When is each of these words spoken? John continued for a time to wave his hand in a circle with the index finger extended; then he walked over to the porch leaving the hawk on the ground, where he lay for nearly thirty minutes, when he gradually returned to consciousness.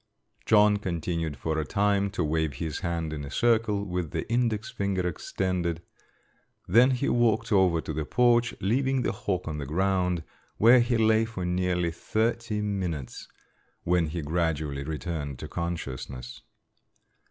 John 0.47 0.77
continued 0.77 1.37
for 1.37 1.59
a 1.59 1.63
time 1.63 2.09
to 2.09 2.23
wave 2.23 2.53
his 2.55 2.79
hand 2.79 3.13
in 3.13 3.23
a 3.23 3.29
circle 3.29 3.85
with 3.85 4.09
the 4.09 4.27
index 4.31 4.71
finger 4.71 5.07
extended; 5.07 5.83
then 6.67 6.89
he 6.89 7.07
walked 7.07 7.51
over 7.51 7.81
to 7.81 7.93
the 7.93 8.03
porch 8.05 8.55
leaving 8.59 9.03
the 9.03 9.11
hawk 9.11 9.47
on 9.47 9.59
the 9.59 9.67
ground, 9.67 10.23
where 10.57 10.79
he 10.79 10.97
lay 10.97 11.25
for 11.25 11.45
nearly 11.45 11.91
thirty 11.91 12.61
minutes, 12.61 13.27
when 13.83 14.07
he 14.07 14.23
gradually 14.23 14.83
returned 14.83 15.37
to 15.37 15.47
consciousness. 15.47 16.41